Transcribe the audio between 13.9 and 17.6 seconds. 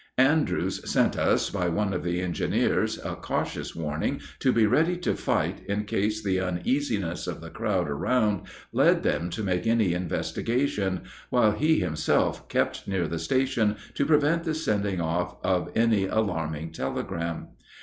to prevent the sending off of any alarming telegram.